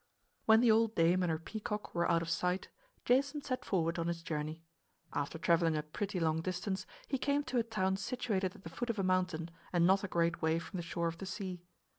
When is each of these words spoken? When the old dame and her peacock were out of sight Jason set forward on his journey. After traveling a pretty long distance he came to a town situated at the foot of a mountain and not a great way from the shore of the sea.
When 0.47 0.61
the 0.61 0.71
old 0.71 0.95
dame 0.95 1.21
and 1.21 1.29
her 1.31 1.37
peacock 1.37 1.93
were 1.93 2.09
out 2.09 2.23
of 2.23 2.29
sight 2.31 2.69
Jason 3.05 3.43
set 3.43 3.63
forward 3.63 3.99
on 3.99 4.07
his 4.07 4.23
journey. 4.23 4.63
After 5.13 5.37
traveling 5.37 5.77
a 5.77 5.83
pretty 5.83 6.19
long 6.19 6.41
distance 6.41 6.87
he 7.07 7.19
came 7.19 7.43
to 7.43 7.59
a 7.59 7.63
town 7.63 7.97
situated 7.97 8.55
at 8.55 8.63
the 8.63 8.69
foot 8.69 8.89
of 8.89 8.97
a 8.97 9.03
mountain 9.03 9.51
and 9.71 9.85
not 9.85 10.03
a 10.03 10.07
great 10.07 10.41
way 10.41 10.57
from 10.57 10.77
the 10.77 10.81
shore 10.83 11.07
of 11.07 11.19
the 11.19 11.27
sea. 11.27 11.61